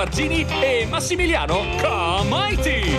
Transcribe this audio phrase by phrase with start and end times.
[0.00, 2.96] Barzini e Massimiliano Comaiti.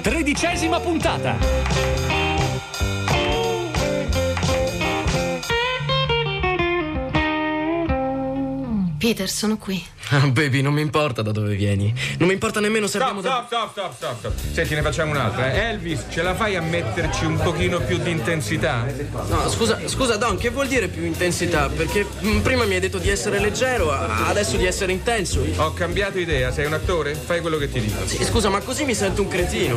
[0.00, 1.36] Tredicesima puntata.
[8.96, 9.84] Peter, sono qui.
[10.12, 11.92] Ah, baby, non mi importa da dove vieni.
[12.18, 13.44] Non mi importa nemmeno se Stop, abbiamo da.
[13.46, 14.52] stop, stop, stop, stop, stop.
[14.52, 15.52] Senti, ne facciamo un'altra.
[15.52, 15.58] eh.
[15.70, 18.84] Elvis, ce la fai a metterci un pochino più di intensità?
[19.28, 21.68] No, scusa, scusa, Don, che vuol dire più intensità?
[21.74, 25.42] Perché mm, prima mi hai detto di essere leggero, adesso di essere intenso.
[25.56, 27.14] Ho cambiato idea, sei un attore?
[27.14, 28.06] Fai quello che ti dico.
[28.06, 29.76] Sì, scusa, ma così mi sento un cretino.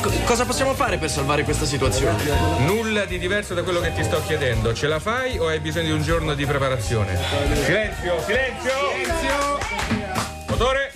[0.00, 2.22] Co- cosa possiamo fare per salvare questa situazione?
[2.64, 4.72] Nulla di diverso da quello che ti sto chiedendo.
[4.74, 7.18] Ce la fai o hai bisogno di un giorno di preparazione?
[7.64, 8.72] Silenzio, silenzio!
[9.02, 9.55] Silenzio!
[10.58, 10.90] Motore!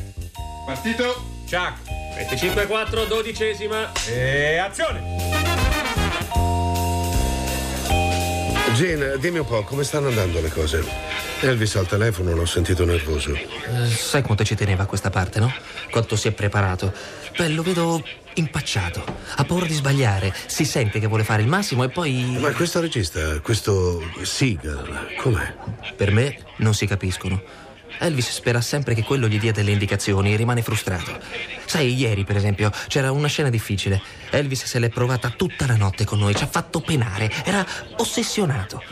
[0.64, 1.22] Partito?
[1.46, 1.82] Chuck!
[2.16, 3.92] 25-4, dodicesima.
[4.08, 5.02] E azione!
[8.74, 10.82] Gene, dimmi un po', come stanno andando le cose?
[11.40, 13.34] Elvis al telefono, l'ho sentito nervoso.
[13.34, 15.52] Eh, sai quanto ci teneva a questa parte, no?
[15.90, 16.94] Quanto si è preparato.
[17.36, 18.02] Beh, lo vedo
[18.36, 19.04] impacciato.
[19.36, 20.32] Ha paura di sbagliare.
[20.46, 22.38] Si sente che vuole fare il massimo e poi.
[22.40, 25.54] Ma questo regista, questo Seagal, com'è?
[25.94, 27.68] Per me non si capiscono.
[28.00, 31.18] Elvis spera sempre che quello gli dia delle indicazioni e rimane frustrato.
[31.66, 34.00] Sai, ieri, per esempio, c'era una scena difficile.
[34.30, 37.64] Elvis se l'è provata tutta la notte con noi, ci ha fatto penare, era
[37.96, 38.82] ossessionato.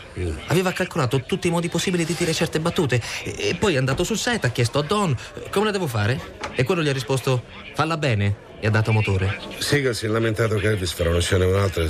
[0.47, 4.17] Aveva calcolato tutti i modi possibili di dire certe battute e poi è andato sul
[4.17, 5.15] set, ha chiesto a Don
[5.49, 7.43] come la devo fare e quello gli ha risposto
[7.73, 9.39] falla bene e ha dato motore.
[9.57, 11.87] Seagal si è lamentato che Elvis fra una scena e un'altra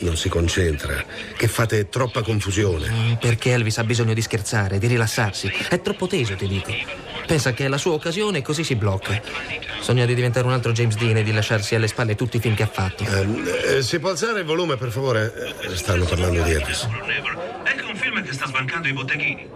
[0.00, 1.04] non si concentra,
[1.36, 2.88] che fate troppa confusione.
[2.90, 5.50] Mm, Perché Elvis ha bisogno di scherzare, di rilassarsi.
[5.68, 6.72] È troppo teso, ti dico.
[7.26, 9.20] Pensa che è la sua occasione e così si blocca.
[9.80, 12.54] Sogna di diventare un altro James Dean e di lasciarsi alle spalle tutti i film
[12.54, 13.04] che ha fatto.
[13.04, 15.54] Ehm, eh, si può alzare il volume, per favore?
[15.62, 16.88] Eh, Stanno parlando di Elvis.
[17.64, 19.48] Ecco un film che sta sbancando i botteghini.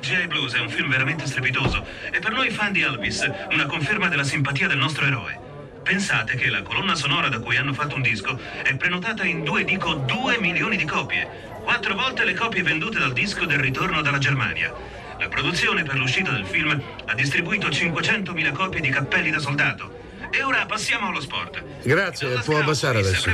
[0.00, 0.26] G.I.
[0.28, 4.24] Blues è un film veramente strepitoso e per noi fan di Elvis una conferma della
[4.24, 5.45] simpatia del nostro eroe.
[5.86, 9.62] Pensate che la colonna sonora da cui hanno fatto un disco è prenotata in due,
[9.62, 11.28] dico, due milioni di copie.
[11.62, 14.74] Quattro volte le copie vendute dal disco del ritorno dalla Germania.
[15.20, 19.95] La produzione per l'uscita del film ha distribuito 500.000 copie di cappelli da soldato.
[20.30, 21.62] E ora passiamo allo sport.
[21.82, 23.32] Grazie, può abbassare adesso.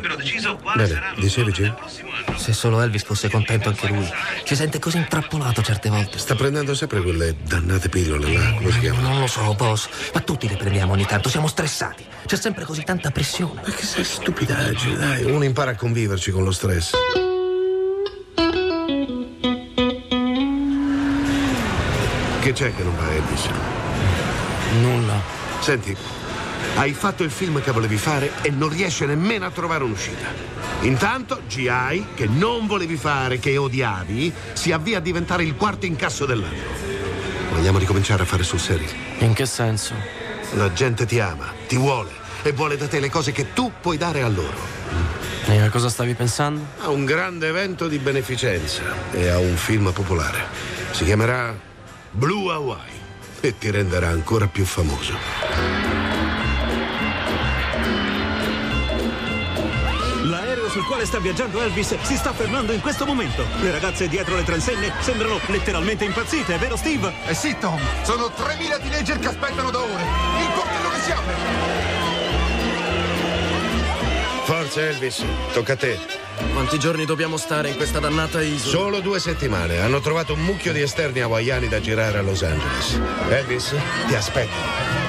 [0.75, 1.75] Bene, dicevi, Jim?
[2.37, 4.09] Se solo Elvis fosse contento anche lui.
[4.45, 6.19] Si sente così intrappolato certe volte.
[6.19, 9.09] Sta prendendo sempre quelle dannate pillole là, come si chiamano?
[9.09, 12.05] Non lo so, boss, ma tutti le prendiamo ogni tanto, siamo stressati.
[12.27, 13.63] C'è sempre così tanta pressione.
[13.65, 15.25] Ma che sei stupidaggine, dai.
[15.25, 16.93] Uno impara a conviverci con lo stress.
[22.41, 23.49] Che c'è che non va, Elvis?
[24.81, 25.21] Nulla.
[25.61, 25.97] Senti,
[26.75, 30.27] hai fatto il film che volevi fare e non riesci nemmeno a trovare un'uscita.
[30.81, 36.27] Intanto GI, che non volevi fare, che odiavi, si avvia a diventare il quarto incasso
[36.27, 36.91] dell'anno.
[37.53, 38.89] Vogliamo ricominciare a fare sul serio.
[39.19, 39.95] In che senso?
[40.55, 42.11] La gente ti ama, ti vuole
[42.43, 44.81] e vuole da te le cose che tu puoi dare a loro.
[45.47, 46.65] E a cosa stavi pensando?
[46.81, 48.83] A un grande evento di beneficenza
[49.13, 50.47] e a un film popolare.
[50.93, 51.55] Si chiamerà
[52.11, 53.01] Blue Hawaii
[53.41, 55.82] e ti renderà ancora più famoso.
[60.73, 63.45] Sul quale sta viaggiando Elvis si sta fermando in questo momento.
[63.61, 67.13] Le ragazze dietro le transenne sembrano letteralmente impazzite, vero Steve?
[67.27, 70.03] Eh sì, Tom, sono 3000 teenager che aspettano da ore.
[70.41, 71.35] Il coltello si apre.
[74.45, 75.23] Forza Elvis,
[75.53, 75.99] tocca a te.
[76.55, 78.71] Quanti giorni dobbiamo stare in questa dannata isola?
[78.71, 79.79] Solo due settimane.
[79.79, 82.99] Hanno trovato un mucchio di esterni hawaiani da girare a Los Angeles.
[83.29, 83.75] Elvis,
[84.09, 85.02] ti aspetto.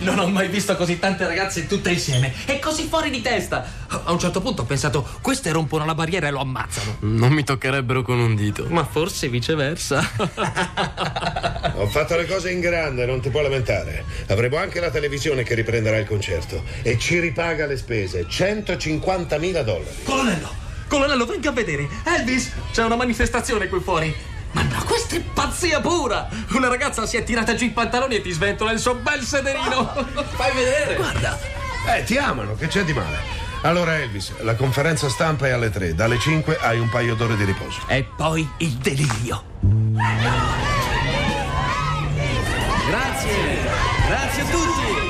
[0.00, 3.66] Non ho mai visto così tante ragazze tutte insieme e così fuori di testa.
[3.88, 6.96] A un certo punto ho pensato, queste rompono la barriera e lo ammazzano.
[7.00, 8.66] Non mi toccherebbero con un dito.
[8.68, 9.98] Ma forse viceversa.
[11.76, 14.04] Ho fatto le cose in grande, non ti puoi lamentare.
[14.28, 19.84] Avremo anche la televisione che riprenderà il concerto e ci ripaga le spese, 150.000 dollari.
[20.04, 20.54] Colonnello,
[20.88, 21.88] colonnello, venga a vedere.
[22.04, 24.14] Elvis, c'è una manifestazione qui fuori.
[24.52, 26.28] Ma no, questa è pazzia pura!
[26.52, 30.06] Una ragazza si è tirata giù i pantaloni e ti sventola il suo bel sederino.
[30.36, 30.96] Fai vedere.
[30.96, 31.38] Guarda.
[31.86, 33.38] Eh, ti amano, che c'è di male?
[33.62, 37.44] Allora Elvis, la conferenza stampa è alle 3, dalle 5 hai un paio d'ore di
[37.44, 37.80] riposo.
[37.86, 39.44] E poi il delirio.
[42.86, 43.58] Grazie.
[44.06, 45.09] Grazie a tutti.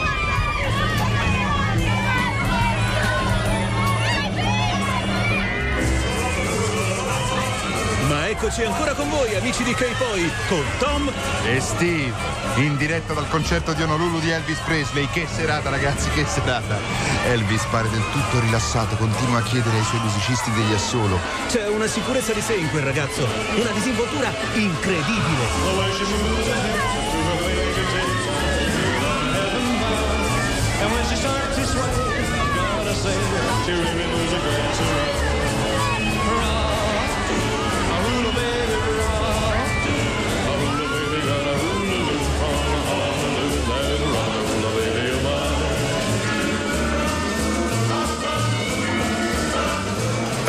[8.42, 11.12] Eccoci ancora con voi, amici di K-Poi, con Tom
[11.44, 12.14] E Steve,
[12.54, 15.06] in diretta dal concerto di Honolulu di Elvis Presley.
[15.12, 16.78] Che serata, ragazzi, che serata.
[17.26, 21.20] Elvis pare del tutto rilassato, continua a chiedere ai suoi musicisti degli assolo.
[21.48, 26.20] C'è una sicurezza di sé in quel ragazzo, una disinvoltura incredibile.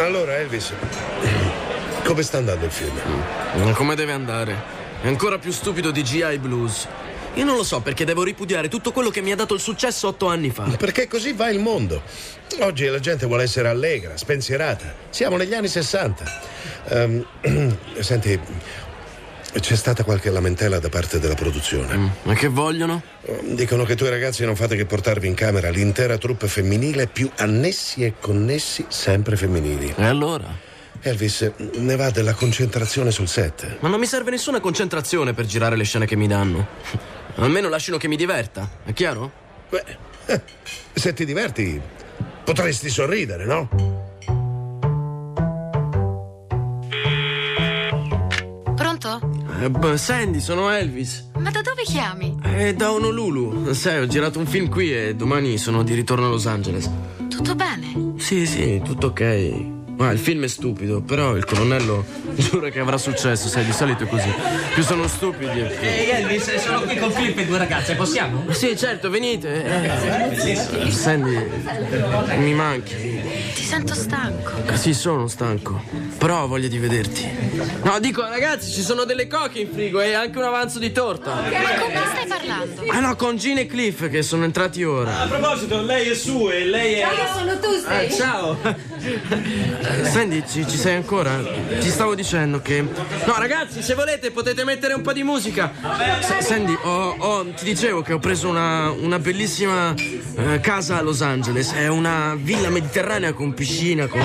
[0.03, 0.74] Allora, Elvis,
[2.03, 3.00] come sta andando il film?
[3.56, 4.56] Ma Come deve andare?
[5.00, 6.88] È ancora più stupido di GI Blues.
[7.36, 10.07] Io non lo so perché devo ripudiare tutto quello che mi ha dato il successo
[10.07, 10.63] otto anni fa.
[10.77, 12.01] Perché così va il mondo.
[12.62, 14.94] Oggi la gente vuole essere allegra, spensierata.
[15.12, 16.42] Siamo negli anni 60.
[16.89, 17.25] Ehm,
[18.00, 18.39] senti,
[19.59, 22.13] c'è stata qualche lamentela da parte della produzione.
[22.24, 23.01] Ma che vogliono?
[23.44, 28.03] Dicono che tu ragazzi non fate che portarvi in camera l'intera troupe femminile più annessi
[28.03, 29.94] e connessi sempre femminili.
[29.98, 30.69] E allora?
[31.01, 33.77] Elvis, ne va della concentrazione sul set.
[33.80, 36.68] Ma non mi serve nessuna concentrazione per girare le scene che mi danno.
[37.36, 39.31] Almeno lasciano che mi diverta, è chiaro?
[39.69, 39.83] Beh,
[40.27, 40.42] eh,
[40.94, 41.81] se ti diverti,
[42.44, 43.90] potresti sorridere, no?
[49.69, 51.29] Beh, Sandy, sono Elvis.
[51.37, 52.37] Ma da dove chiami?
[52.41, 53.73] È da Honolulu.
[53.73, 56.89] Sai, ho girato un film qui e domani sono di ritorno a Los Angeles.
[57.29, 58.13] Tutto bene?
[58.17, 59.79] Sì, sì, tutto ok.
[59.97, 62.03] Ma il film è stupido, però il colonnello
[62.35, 64.31] giura che avrà successo, sai, di solito è così.
[64.73, 65.87] Più sono stupidi e più.
[65.87, 68.43] Ehi Elvis, sono qui con Flip e due ragazze, possiamo?
[68.51, 69.63] Sì, certo, venite.
[69.63, 71.49] Eh, Sandy,
[72.37, 73.19] mi manchi.
[73.53, 74.51] Ti sento stanco.
[74.73, 75.81] Sì, sono stanco.
[76.17, 77.27] Però ho voglia di vederti.
[77.83, 81.35] No, dico, ragazzi, ci sono delle coche in frigo e anche un avanzo di torta.
[81.35, 82.83] Ma con chi stai parlando?
[82.89, 85.21] Ah no, con Gene e Cliff che sono entrati ora.
[85.21, 86.99] A proposito, lei è su e lei è...
[87.05, 88.11] Io sono tu, Eh, sei.
[88.17, 88.57] ciao.
[89.81, 91.39] Eh, Sandy, ci, ci sei ancora?
[91.80, 92.81] Ti stavo dicendo che.
[92.81, 95.71] No, ragazzi, se volete potete mettere un po' di musica.
[96.21, 101.21] S- Sandy, ho- ti dicevo che ho preso una, una bellissima eh, casa a Los
[101.21, 101.71] Angeles.
[101.74, 104.21] È una villa mediterranea con piscina, con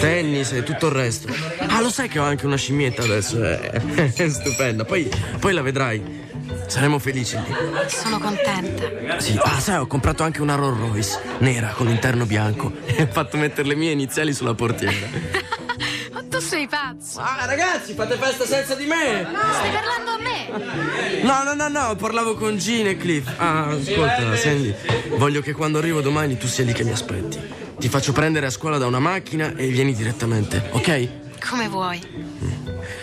[0.00, 1.32] tennis e tutto il resto.
[1.66, 3.42] Ah, lo sai che ho anche una scimmietta adesso?
[3.42, 3.80] È,
[4.14, 4.84] è stupenda.
[4.84, 5.08] Poi,
[5.38, 6.28] poi la vedrai.
[6.70, 7.52] Saremo felici lì.
[7.88, 9.18] Sono contenta.
[9.18, 13.08] Sì, ah, sai, ho comprato anche una Rolls Royce nera con l'interno bianco e ho
[13.10, 14.94] fatto mettere le mie iniziali sulla portiera.
[16.14, 17.18] Ma tu sei pazzo.
[17.18, 19.26] Ah, ragazzi, fate festa senza di me!
[19.52, 21.22] Stai parlando a me?
[21.22, 23.28] No, no, no, no, parlavo con Gene e Cliff.
[23.36, 24.72] Ah, ascolta, Sandy,
[25.16, 27.40] voglio che quando arrivo domani tu sia lì che mi aspetti.
[27.80, 31.08] Ti faccio prendere a scuola da una macchina e vieni direttamente, ok?
[31.48, 32.00] Come vuoi.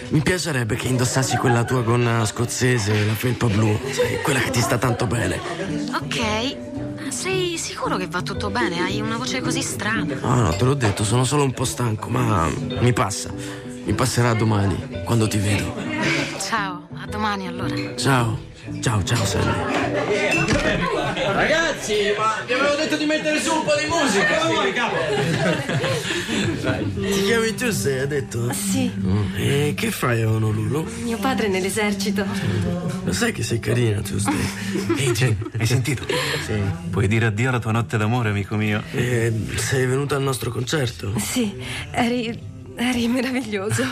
[0.09, 4.62] Mi piacerebbe che indossassi quella tua gonna scozzese, la felpa blu, sai, quella che ti
[4.62, 5.39] sta tanto bene.
[5.94, 7.09] Ok.
[7.09, 8.81] Sei sicuro che va tutto bene?
[8.81, 10.18] Hai una voce così strana.
[10.21, 12.48] Ah, no, te l'ho detto, sono solo un po' stanco, ma
[12.80, 13.33] mi passa.
[13.83, 15.75] Mi passerà domani, quando ti vedo.
[16.39, 17.74] Ciao, a domani allora.
[17.95, 18.45] Ciao.
[18.81, 19.50] Ciao, ciao, Sandy.
[21.26, 24.40] Ragazzi, ma vi avevo detto di mettere su un po' di musica.
[26.94, 28.52] Ti chiami Giuseppe, hai detto?
[28.52, 30.85] Sì, Mm, E che fai a Honolulu?
[31.04, 32.26] mio padre è nell'esercito.
[33.06, 34.35] Lo sai che sei carina, Giuseppe?
[34.99, 36.04] Ehi, Jen, hai sentito?
[36.45, 36.59] Sì.
[36.90, 38.83] Puoi dire addio alla tua notte d'amore, amico mio.
[38.92, 41.14] E sei venuta al nostro concerto?
[41.18, 41.56] Sì,
[41.92, 42.37] eri.
[42.76, 43.85] eri meraviglioso.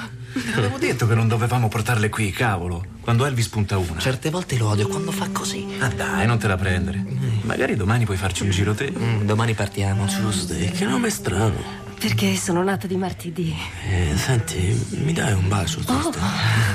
[0.55, 2.83] Avevo detto che non dovevamo portarle qui, cavolo.
[2.99, 3.99] Quando Elvis punta una.
[3.99, 5.65] Certe volte lo odio quando fa così.
[5.79, 7.03] Ah dai, non te la prendere.
[7.41, 8.91] Magari domani puoi farci un giro te.
[8.91, 10.05] Mm, domani partiamo.
[10.05, 11.83] Tuesday, che nome strano.
[11.97, 13.55] Perché sono nata di martedì.
[13.89, 16.21] Eh, senti, mi dai un bacio, Tuesday?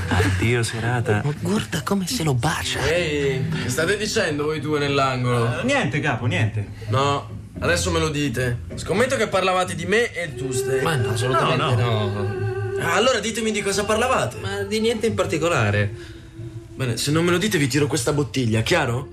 [0.09, 1.21] Addio serata.
[1.23, 2.81] Ma guarda come se lo bacia.
[2.87, 5.62] Ehi, che state dicendo voi due nell'angolo?
[5.64, 6.67] Niente, capo, niente.
[6.88, 8.61] No, adesso me lo dite.
[8.76, 10.83] Scommetto che parlavate di me e Tuesday.
[10.83, 12.47] Ma no, assolutamente No, no.
[12.47, 12.50] Ah,
[12.80, 14.37] Allora ditemi di cosa parlavate.
[14.38, 15.94] Ma di niente in particolare.
[16.75, 19.08] Bene, se non me lo dite vi tiro questa bottiglia, chiaro?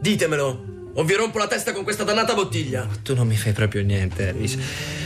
[0.00, 2.88] Ditemelo, o vi rompo la testa con questa dannata bottiglia.
[3.02, 4.56] Tu non mi fai proprio niente, Elvis.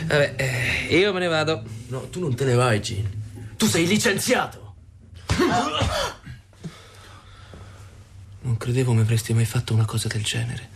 [0.07, 1.63] Vabbè, eh, io me ne vado.
[1.89, 3.11] No, tu non te ne vai, Gene.
[3.57, 4.75] Tu sei licenziato.
[8.41, 10.69] Non credevo mi avresti mai fatto una cosa del genere.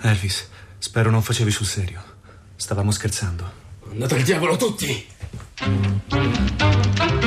[0.00, 2.02] Elvis, spero non facevi sul serio.
[2.56, 3.52] Stavamo scherzando.
[3.90, 5.16] Andate al diavolo tutti!
[5.60, 5.72] 「どん
[6.10, 7.18] どんどん」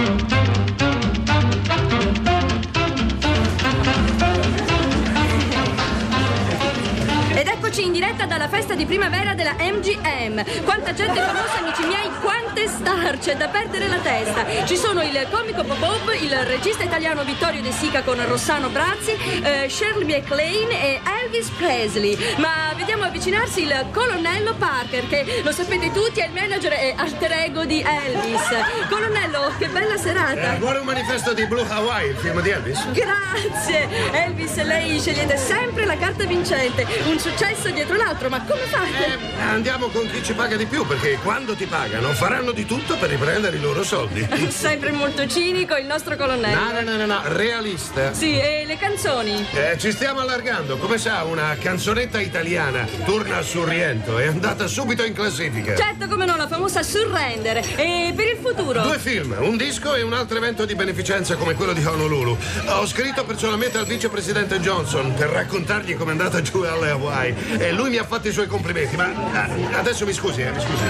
[8.11, 10.63] diretta dalla festa di primavera della MGM.
[10.63, 14.65] Quanta gente famosa, amici miei, quante star, c'è da perdere la testa.
[14.65, 19.11] Ci sono il comico Bob il regista italiano Vittorio De Sica con Rossano Brazzi,
[19.43, 22.17] eh, Shirley MacLaine e Elvis Presley.
[22.37, 27.31] Ma vediamo avvicinarsi il colonnello Parker, che lo sapete tutti è il manager e alter
[27.31, 28.89] ego di Elvis.
[28.89, 30.55] Colonnello, che bella serata.
[30.55, 32.91] Eh, vuole un manifesto di Blue Hawaii, il film di Elvis?
[32.91, 33.87] Grazie!
[34.11, 36.85] Elvis, lei scegliete sempre la carta vincente.
[37.05, 39.19] Un successo dietro l'altro, ma come fate?
[39.37, 42.97] Eh, andiamo con chi ci paga di più, perché quando ti pagano faranno di tutto
[42.97, 44.27] per riprendere i loro soldi.
[44.49, 46.59] Sempre molto cinico il nostro colonnello.
[46.59, 48.13] No, no, no, no, no, realista.
[48.13, 49.45] Sì, e le canzoni?
[49.51, 50.77] Eh, ci stiamo allargando.
[50.77, 55.75] Come sa, una canzonetta italiana, Turna sul rientro, è andata subito in classifica.
[55.75, 57.57] Certo, come no, la famosa Surrender.
[57.75, 58.81] E per il futuro?
[58.81, 62.37] Due film, un disco e un altro evento di beneficenza come quello di Honolulu.
[62.67, 67.90] Ho scritto personalmente al vicepresidente Johnson per raccontargli com'è andata giù alle Hawaii e lui
[67.91, 68.95] mi ha fatto i suoi complimenti.
[68.95, 70.83] Ma ah, adesso mi scusi, eh, mi scusi.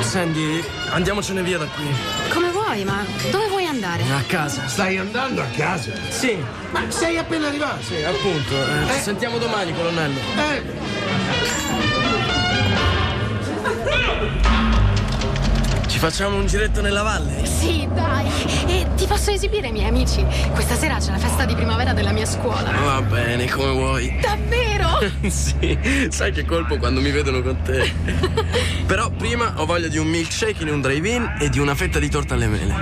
[0.00, 1.86] Sandy, andiamocene via da qui.
[2.32, 4.02] Come vuoi, ma dove vuoi andare?
[4.02, 4.66] A casa.
[4.66, 5.92] Stai andando a casa?
[6.08, 6.36] Sì.
[6.72, 7.82] Ma sei appena arrivato?
[7.82, 8.54] Sì, appunto.
[8.54, 10.18] Eh, Ci sentiamo domani, colonnello.
[10.36, 10.62] Eh,
[15.86, 17.44] Ci facciamo un giretto nella valle?
[17.46, 18.26] Sì, dai.
[18.66, 20.24] E ti posso esibire i miei amici.
[20.52, 22.70] Questa sera c'è la festa di primavera della mia scuola.
[22.84, 24.18] Va bene, come vuoi.
[24.20, 24.67] Davvero?
[25.28, 25.78] sì,
[26.08, 27.92] sai che colpo quando mi vedono con te.
[28.86, 32.08] Però prima ho voglia di un milkshake in un drive-in e di una fetta di
[32.08, 32.74] torta alle mele.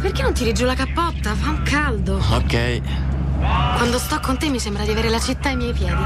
[0.00, 1.34] Perché non tiri giù la cappotta?
[1.34, 2.22] Fa un caldo.
[2.30, 2.80] Ok.
[3.76, 6.00] Quando sto con te mi sembra di avere la città ai miei piedi.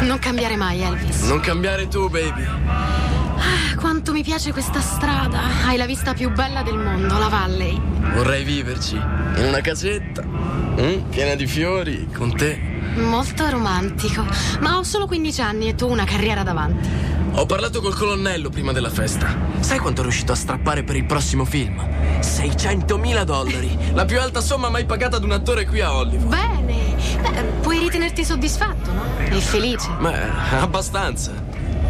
[0.00, 1.22] Non cambiare mai, Elvis.
[1.22, 2.44] Non cambiare tu, baby.
[2.44, 5.40] Ah, quanto mi piace questa strada.
[5.64, 7.80] Hai la vista più bella del mondo, la Valley.
[8.14, 12.71] Vorrei viverci in una casetta mm, piena di fiori con te.
[12.94, 14.24] Molto romantico.
[14.60, 16.88] Ma ho solo 15 anni e tu una carriera davanti.
[17.34, 19.34] Ho parlato col colonnello prima della festa.
[19.60, 21.82] Sai quanto è riuscito a strappare per il prossimo film?
[22.20, 23.78] 600.000 dollari.
[23.94, 26.28] La più alta somma mai pagata ad un attore qui a Hollywood.
[26.28, 26.94] Bene.
[27.22, 29.04] Beh, puoi ritenerti soddisfatto, no?
[29.18, 29.88] E felice.
[29.98, 31.32] Beh, abbastanza.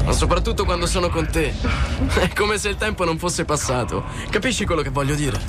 [0.04, 1.52] Ma soprattutto quando sono con te.
[2.14, 4.04] È come se il tempo non fosse passato.
[4.30, 5.40] Capisci quello che voglio dire?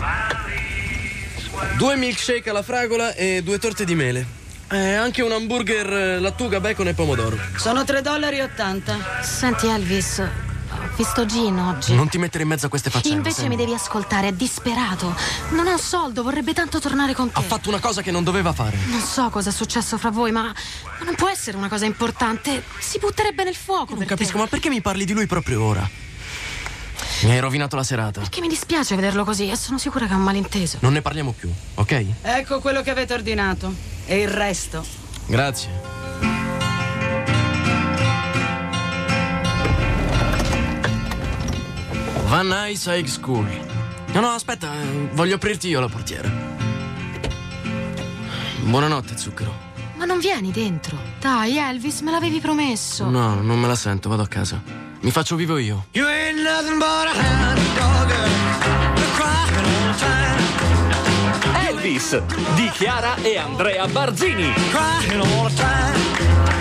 [1.77, 4.41] Due milkshake alla fragola e due torte di mele.
[4.69, 7.37] E anche un hamburger eh, lattuga, bacon e pomodoro.
[7.57, 8.39] Sono 3,80 dollari.
[8.41, 8.97] 80.
[9.21, 11.93] Senti, Elvis, ho visto Gino oggi.
[11.93, 13.17] Non ti mettere in mezzo a queste faccende.
[13.17, 13.49] Invece Sam.
[13.49, 15.15] mi devi ascoltare, è disperato.
[15.51, 17.39] Non ha un soldo, vorrebbe tanto tornare con te.
[17.39, 18.77] Ha fatto una cosa che non doveva fare.
[18.87, 22.63] Non so cosa è successo fra voi, ma, ma non può essere una cosa importante.
[22.79, 23.89] Si butterebbe nel fuoco.
[23.91, 24.37] Non per capisco, te.
[24.39, 25.87] ma perché mi parli di lui proprio ora?
[27.23, 28.19] Mi hai rovinato la serata.
[28.19, 30.77] Perché mi dispiace vederlo così e sono sicura che è un malinteso.
[30.81, 32.05] Non ne parliamo più, ok?
[32.21, 33.73] Ecco quello che avete ordinato.
[34.05, 34.85] E il resto.
[35.27, 35.69] Grazie.
[42.25, 43.47] Van Nuys High School.
[44.11, 46.29] No, no, aspetta, eh, voglio aprirti io la portiera.
[48.63, 49.71] Buonanotte, zucchero.
[49.95, 50.97] Ma non vieni dentro.
[51.21, 53.09] Dai, Elvis, me l'avevi promesso.
[53.09, 54.82] No, non me la sento, vado a casa.
[55.03, 55.87] Mi faccio vivo io.
[55.91, 58.09] You ain't nothing but a hound dog,
[58.95, 62.21] you're crying all the time, Elvis
[62.55, 64.53] di Chiara e Andrea Barzini.
[64.71, 66.52] crying all the time.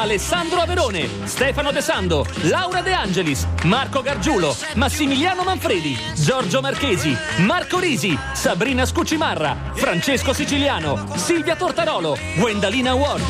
[0.00, 7.78] Alessandro Averone, Stefano De Sando, Laura De Angelis, Marco Gargiulo, Massimiliano Manfredi, Giorgio Marchesi, Marco
[7.78, 13.22] Risi, Sabrina Scucimarra, Francesco Siciliano, Silvia Tortarolo, Gwendalina Ward.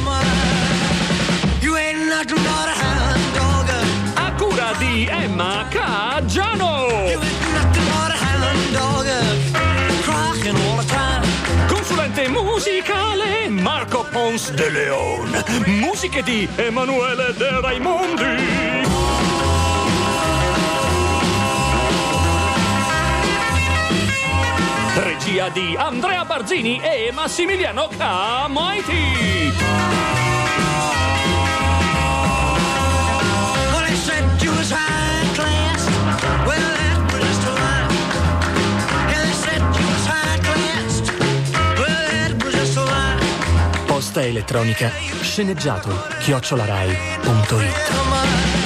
[4.15, 7.30] A cura di Emma Caggiano.
[14.41, 15.45] Pons de Leon.
[15.67, 18.25] Musiche di Emanuele De Raimondi.
[24.95, 29.49] Regia di Andrea Barzini e Massimiliano Camaiti.
[34.73, 34.90] Well,
[44.11, 44.11] lie.
[44.11, 44.91] Posta elettronica
[45.21, 45.89] sceneggiato
[46.19, 48.60] chiocciolarai.it.